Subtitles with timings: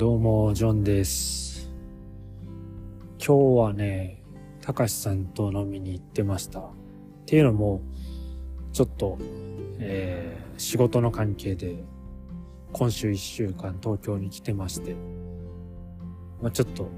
[0.00, 1.70] どうも、ジョンです。
[3.18, 4.22] 今日はね、
[4.62, 6.60] たかしさんと飲みに行ってました。
[6.60, 6.62] っ
[7.26, 7.82] ていうのも、
[8.72, 9.18] ちょっと、
[9.78, 11.84] えー、仕事の関係で、
[12.72, 14.96] 今週一週間東京に来てまして、
[16.40, 16.88] まあちょっと、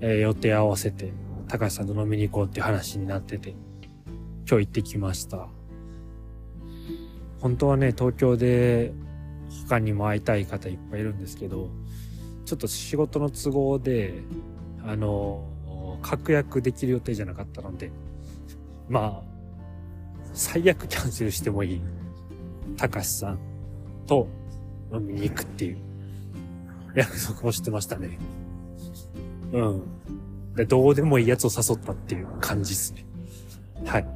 [0.00, 1.14] えー予定合わせて、
[1.46, 3.54] たかしさんと飲みに行こうって話になってて、
[4.46, 5.48] 今日行ってきました。
[7.40, 8.92] 本当はね、東京で
[9.68, 11.70] 他にも会いたい方いっぱいいるんですけど、
[12.44, 14.22] ちょっと仕事の都合で、
[14.84, 15.44] あの、
[16.02, 17.90] 確約できる予定じゃなかったので、
[18.88, 19.28] まあ、
[20.32, 21.80] 最悪キャンセルしてもいい、
[22.76, 23.38] たかしさん
[24.06, 24.28] と
[24.92, 25.78] 飲みに行くっていう
[26.94, 28.18] 約束をしてましたね。
[29.52, 29.82] うん。
[30.54, 33.04] でどうでもいいやつを誘ったっていう感じですね。
[33.84, 34.06] はい。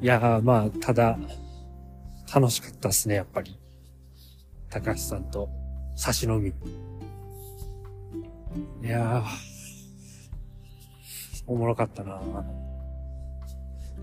[0.00, 1.18] いやー、まあ、ただ、
[2.34, 3.58] 楽しかったですね、やっぱり。
[4.68, 5.48] 高橋さんと
[5.94, 6.52] 差し飲み。
[8.82, 9.24] いやー、
[11.46, 12.20] おもろかったな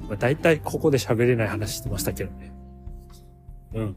[0.07, 2.51] まあ、大体ここで喋れない話してましたけどね。
[3.73, 3.95] うん。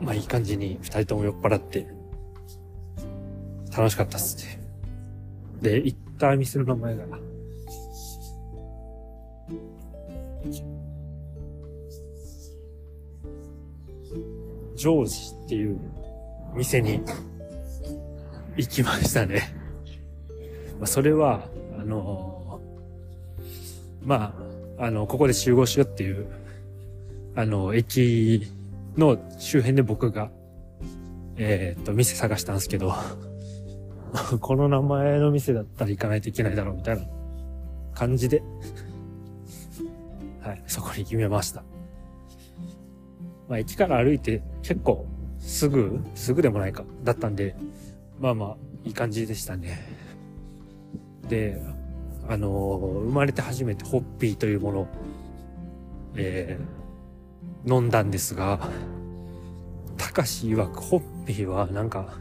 [0.00, 1.86] まあいい感じに二人とも酔っ払って、
[3.76, 4.60] 楽しかったっすね。
[5.62, 7.04] で、行った店の名前が、
[14.82, 15.78] ジョージっていう
[16.56, 17.00] 店に
[18.56, 19.54] 行きましたね。
[20.80, 21.46] まあ、それは、
[21.78, 22.60] あの
[24.04, 24.34] ま
[24.76, 26.26] あ、あの、ここで集合しようっていう、
[27.36, 28.42] あの、駅
[28.96, 30.32] の周辺で僕が、
[31.36, 32.92] えーっと、店探したんですけど、
[34.40, 37.06] この名前の店だったら行かないといけないだろうみたいな
[37.94, 38.42] 感じで、
[40.40, 41.62] はい、そこに決めました。
[43.52, 45.04] まあ、駅から歩いて結構
[45.38, 47.54] すぐ、すぐでもないか、だったんで、
[48.18, 49.86] まあまあ、いい感じでしたね。
[51.28, 51.60] で、
[52.30, 54.86] あのー生まれて初めてホッピーというものを、
[56.16, 58.58] えー飲んだんですが、
[59.98, 62.14] たかし曰くホッピーはなんか、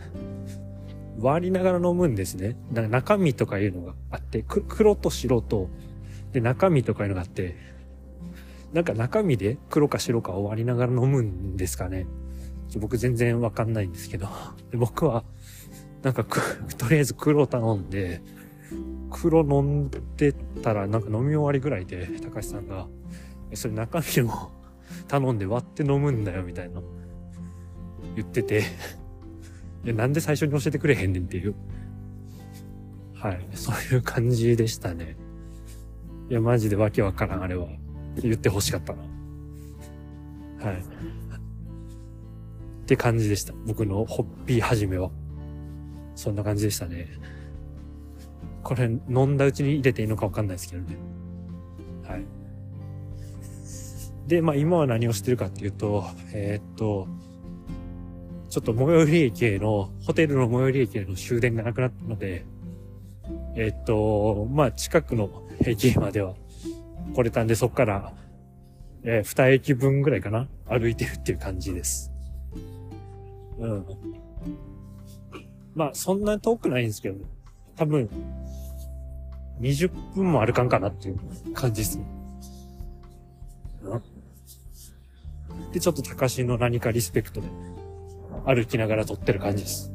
[1.18, 2.58] 割りながら飲むんですね。
[2.74, 5.70] な中身とかいうのがあって、黒と白と、
[6.34, 7.71] で、中身とかいうのがあって、
[8.74, 12.08] なんか中身で黒か白かを割りながら飲むんですかね。
[12.80, 14.28] 僕全然わかんないんですけど。
[14.72, 15.26] で僕は、
[16.04, 16.24] なんか、
[16.78, 18.22] とりあえず黒頼んで、
[19.09, 22.88] 黒飲んでたらなんか飲み終わりぐらいで、高橋さんが、
[23.54, 24.52] それ中身も
[25.08, 26.82] 頼んで割って飲むんだよみたいな
[28.16, 28.64] 言ってて、
[29.84, 31.56] いや、なんで最初に教えてくれへんねんっていう。
[33.14, 33.48] はい。
[33.53, 35.18] そういう感じでしたね。
[36.30, 37.68] いや、マジでわけわからん、あれは。
[38.17, 38.99] 言ってほしかったな。
[40.63, 40.77] はい。
[40.77, 40.81] っ
[42.85, 43.53] て感じでした。
[43.66, 45.11] 僕のホッピー始めは。
[46.16, 47.07] そんな感じでしたね。
[48.63, 50.97] これ、飲んだうちに入れていいのかわかんないですけどね。
[52.03, 52.25] はい。
[54.28, 57.07] で、まあ今は何をしてるかっていうと、えーっと、
[58.49, 62.45] ちょっと最寄り駅への、ホテルの最寄り駅への終電がなくなったので、
[63.55, 66.35] えーっと、まあ近くの駅までは
[67.13, 68.13] 来れたんで、そっから、
[69.03, 70.47] えー、二駅分ぐらいかな？
[70.67, 72.11] 歩いてるっていう感じです。
[73.59, 73.85] うん。
[75.73, 77.25] まあそんな遠くないんですけど、
[77.75, 78.09] 多分、
[79.59, 81.19] 20分も歩かんかなっていう
[81.53, 82.05] 感じですね。
[83.83, 84.01] うん
[85.72, 87.47] で、ちょっと高しの何かリスペクトで
[88.45, 89.91] 歩きながら撮ってる感じです。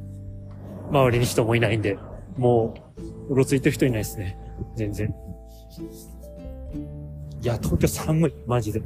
[0.91, 1.99] 周りに人もいないんで、
[2.39, 2.75] も
[3.29, 4.39] う、うろついてる人いないですね。
[4.75, 5.15] 全然。
[7.47, 8.83] いや、東京寒い、マジで。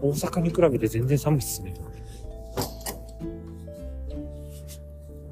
[0.00, 1.74] 大阪に比べて全然寒いっすね。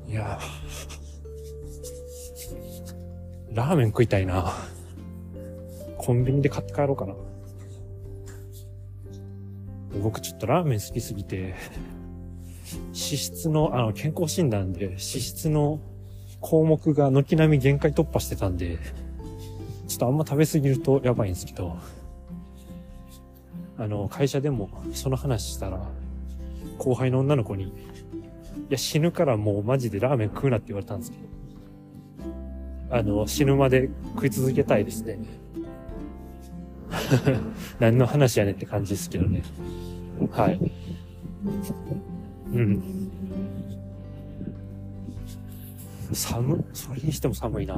[0.06, 4.52] いやーラーメン食いたいな。
[5.96, 7.14] コンビニで買って帰ろうかな。
[10.02, 11.54] 僕ちょっとラーメン好きすぎて、
[12.88, 15.80] 脂質の、あの、健康診断で脂質の
[16.40, 18.78] 項目が軒並み限界突破してたんで、
[19.88, 21.78] ちょっとあんま食べ過ぎるとやばいんですけど、
[23.78, 25.88] あの、会社でもその話したら、
[26.78, 27.72] 後輩の女の子に、い
[28.70, 35.18] や、死ぬからもうマジでラーメン食うなって言われたんですけど、あの、死ぬまで食い続けたいですね。
[37.80, 39.42] 何の話やねって感じですけどね。
[40.30, 40.60] はい。
[42.52, 42.82] うん。
[46.12, 47.74] 寒、それにしても寒いな。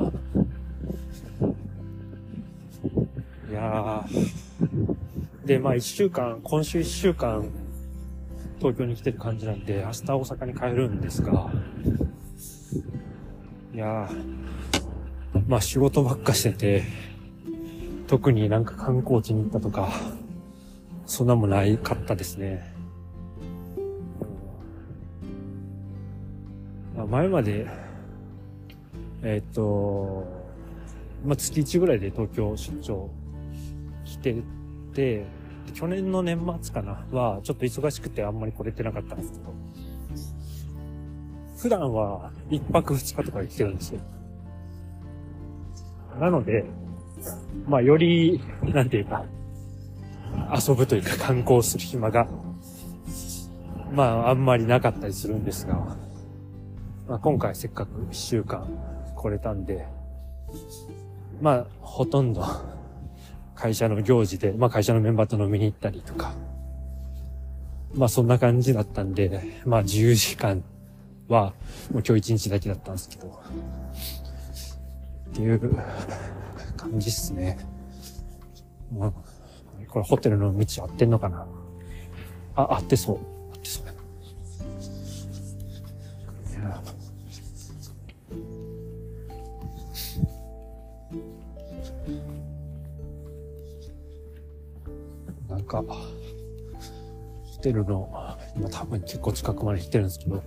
[3.49, 4.44] いやー。
[5.45, 7.51] で、まあ一週間、今週一週間、
[8.59, 11.51] 東京に来てる感じなんで、明日大阪に帰るんですが、
[13.75, 14.09] いや、
[15.47, 16.85] まあ仕事ばっかしてて、
[18.07, 19.91] 特になんか観光地に行ったとか、
[21.05, 22.75] そんなもないかったですね。
[26.97, 27.67] まあ前まで、
[29.23, 30.27] えっ、と、
[31.25, 33.11] まあ、月1ぐらいで東京出張
[34.05, 34.37] 来て、
[35.73, 39.55] 去年の年末かなは、ちょっと忙しくてあんまり来れてなかったんですけど、
[41.59, 44.01] 普段は1泊2日とかで来てるんですよ。
[46.21, 46.65] なので、
[47.67, 49.25] まあ、より、なんていうか、
[50.55, 52.29] 遊ぶというか観光する暇が、
[53.93, 55.75] まあ、あんまりなかったりするんですが、
[57.09, 58.67] まあ、今回せっかく1週間
[59.17, 59.87] 来れたんで、
[61.41, 62.45] まあ、ほとんど
[63.55, 66.35] 会社の行事で、まあ会社のメンバーと飲みに行ったりとか、
[67.95, 70.63] まあそんな感じだったんで、まあ自由時間
[71.29, 71.53] は
[71.93, 73.43] もう今日一日だけだったんですけど、
[75.31, 75.79] っていう
[76.77, 77.59] 感じっすね。
[78.93, 79.13] うん、
[79.89, 81.47] これホテルの道合ってんのかな？
[82.57, 83.19] あ、合ってそう。
[95.83, 98.09] か、ホテルの、
[98.57, 100.43] 今多分結構近くまで来てるんですけど、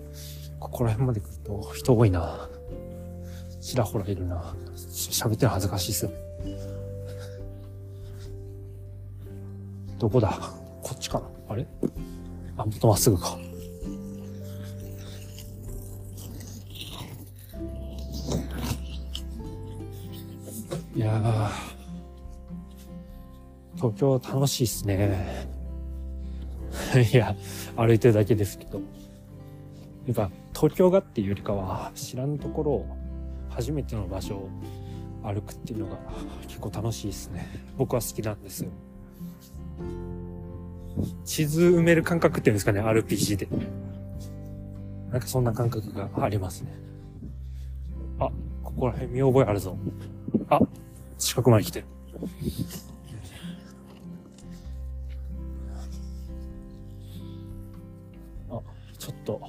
[0.60, 2.50] ここら辺まで来ると人多いな。
[3.60, 4.56] ちらほらいるな。
[4.76, 6.12] 喋ってる恥ずかしいっすよ。
[10.00, 10.30] どこだ？
[10.82, 11.28] こっちかな？
[11.50, 11.68] あれ？
[12.56, 13.38] あ、もっとまっすぐか。
[20.96, 21.77] いやー、
[23.78, 25.48] 東京楽しいっすね。
[27.14, 27.36] いや、
[27.76, 28.82] 歩いてるだけですけど。
[30.08, 32.98] やっぱ、東京がっていうよりかは、知らんところを、
[33.50, 34.50] 初めての場所を
[35.24, 35.98] 歩くっていうのが
[36.48, 37.48] 結構楽しいですね。
[37.78, 38.72] 僕は好きなんですよ。
[41.26, 43.48] 地図埋める感覚っていうんですかね、RPG で。
[45.12, 46.72] なんかそんな感覚がありますね。
[48.20, 48.32] あ、
[48.64, 49.78] ここら辺見覚えあるぞ。
[50.50, 50.60] あ、
[51.18, 51.86] 近くまで来てる。
[59.08, 59.42] ちょっと、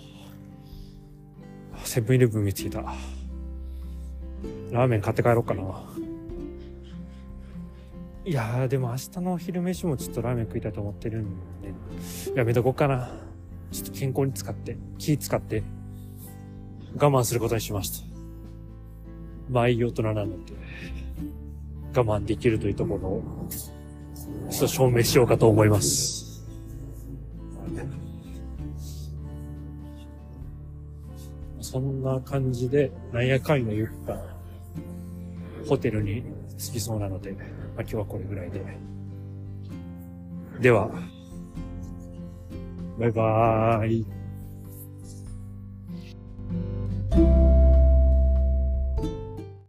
[1.82, 2.80] セブンイレブン見つけた。
[4.70, 5.62] ラーメン買って帰ろうかな。
[8.24, 11.24] いやー、でも明日のお昼飯もちょっとラーメン食いたいと思ってるん
[11.60, 11.72] で、
[12.36, 13.10] やめとこうかな。
[13.72, 15.64] ちょっと健康に使って、気使って、
[16.94, 18.06] 我慢することにしました。
[19.50, 20.52] まあいい大人なので、
[21.96, 23.48] 我慢できるというところを、
[24.50, 26.17] ちょっと証明しようかと思います。
[31.70, 34.18] そんな感じで、なんやかんや言った、
[35.68, 36.24] ホテルに
[36.56, 37.44] 着きそうなので、まあ、
[37.82, 38.64] 今日はこれぐらいで。
[40.62, 40.90] では、
[42.98, 44.17] バイバーイ。